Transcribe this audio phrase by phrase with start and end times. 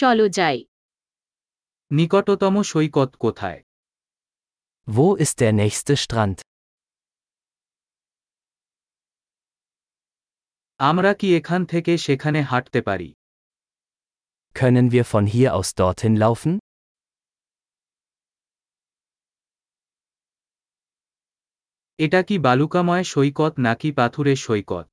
[0.00, 0.57] চলো যাই
[1.91, 3.59] নিকটতম সৈকত কোথায়
[4.87, 6.37] Wo ist der nächste Strand?
[10.79, 13.09] আমরা কি এখান থেকে সেখানে হাঁটতে পারি
[14.55, 16.53] Können wir von hier aus dorthin laufen?
[21.99, 24.87] এটা কি বালুকাময় সৈকত নাকি পাথুরে সৈকত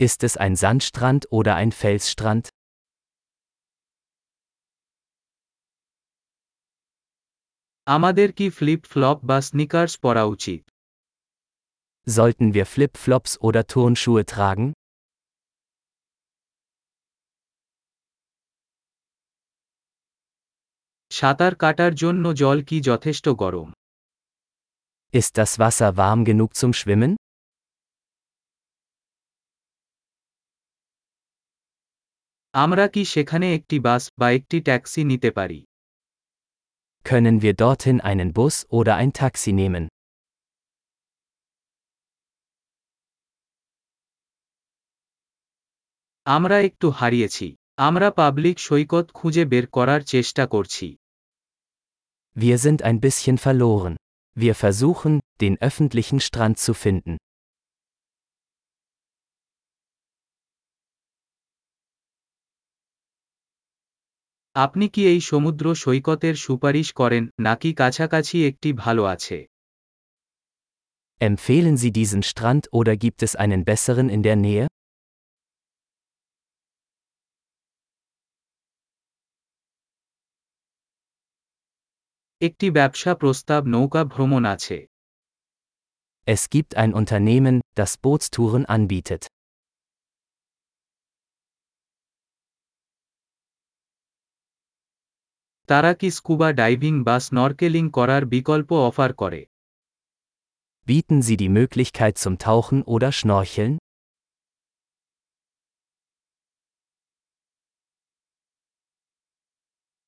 [0.00, 2.44] Ist es ein Sandstrand oder ein Felsstrand?
[7.87, 10.61] আমাদের কি ফ্লিপ ফ্লপ বা স্নিকার্স পরা উচিত
[12.07, 14.67] Sollten wir Flip-Flops oder Turnschuhe tragen?
[21.11, 23.69] সাঁতার কাটার জন্য জল কি যথেষ্ট গরম
[25.13, 27.13] Ist das Wasser warm genug zum Schwimmen?
[32.53, 35.59] আমরা কি সেখানে একটি বাস বা একটি ট্যাক্সি নিতে পারি
[37.05, 39.83] Können wir dorthin einen Bus oder ein Taxi nehmen?
[46.25, 47.47] আমরা একটু হারিয়েছি
[47.87, 50.87] আমরা পাবলিক সৈকত খুঁজে বের করার চেষ্টা করছি
[52.35, 53.95] Wir sind ein bisschen verloren.
[54.35, 57.13] Wir versuchen, den öffentlichen Strand zu finden.
[64.55, 69.37] আপনি কি এই সমুদ্র সৈকতের সুপারিশ করেন নাকি কাছাকাছি একটি ভালো আছে
[71.21, 74.65] Empfehlen Sie diesen Strand oder gibt es einen besseren in der Nähe?
[82.41, 84.77] একটি ব্যবসা প্রস্তাব নৌকা ভ্রমণ আছে
[86.27, 89.21] Es gibt ein Unternehmen, das Bootstouren anbietet.
[95.69, 99.41] তারা কি স্কুবা ডাইভিং বা স্নরকেলিং করার বিকল্প অফার করে
[100.87, 103.73] Bieten Sie die Möglichkeit zum Tauchen oder Schnorcheln?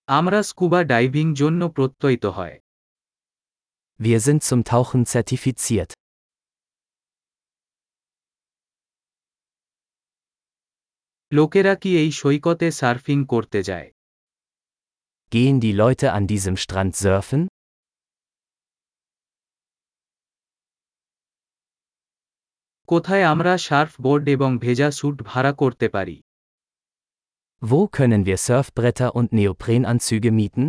[0.07, 2.55] আমরা স্কুবা ডাইভিং জন্য প্রত্যয়িত হয়
[3.99, 5.91] Wir sind zum Tauchen zertifiziert.
[11.31, 13.87] লোকেরা কি এই সৈকতে সার্ফিং করতে যায়
[15.29, 17.41] Gehen die Leute an diesem Strand surfen?
[22.89, 26.17] কোথায় আমরা সার্ফবোর্ড এবং ভেজা স্যুট ভাড়া করতে পারি
[27.61, 30.65] Wo können wir Surfbretter und Neoprenanzüge mieten?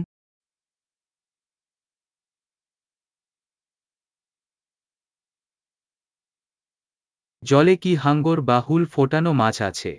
[7.42, 9.92] জলে কি হাঙ্গর বা হুল ফোটানো মাছ আছে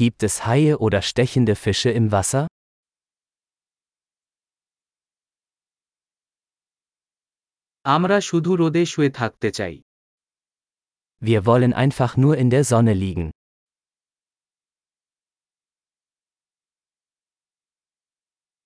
[0.00, 2.44] Gibt es Haie oder stechende Fische im Wasser?
[7.84, 9.74] আমরা শুধু রোদে শুয়ে থাকতে চাই
[11.22, 13.26] Wir wollen einfach nur in der Sonne liegen.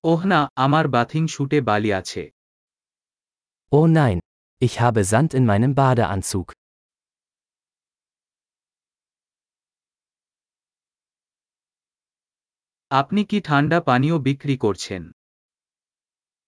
[0.05, 2.23] ওহ না আমার বাথিং শুটে বালি আছে
[3.73, 4.19] Oh nein,
[4.61, 6.47] ich habe Sand in meinem Badeanzug.
[12.91, 15.03] আপনি কি ঠান্ডা পানীয় বিক্রি করছেন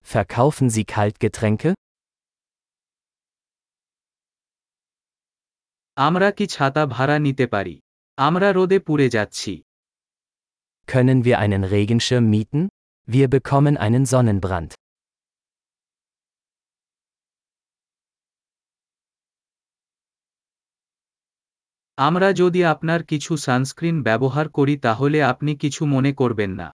[0.04, 1.70] Verkaufen Sie Kaltgetränke?
[5.96, 7.74] আমরা কি ছাতা ভাড়া নিতে পারি
[8.18, 9.52] আমরা রোদে পুড়ে যাচ্ছি
[10.88, 12.60] Können wir einen Regenschirm mieten?
[13.08, 14.70] Wir bekommen einen Sonnenbrand.
[21.98, 26.68] আমরা যদি আপনার কিছু সানস্ক্রিন ব্যবহার করি তাহলে আপনি কিছু মনে করবেন না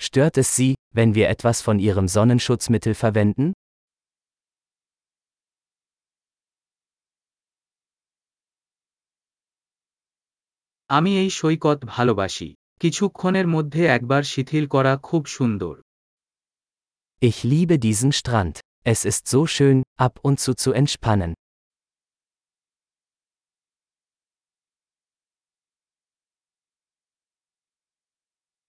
[0.00, 3.46] Stört es Sie, wenn wir etwas von Ihrem Sonnenschutzmittel verwenden?
[10.97, 12.49] আমি এই সৈকত ভালোবাসি
[12.81, 15.75] কিছুক্ষণের মধ্যে একবার শিথিল করা খুব সুন্দর
[17.21, 18.55] Ich liebe diesen Strand.
[18.85, 21.31] Es ist so schön, ab und zu zu entspannen.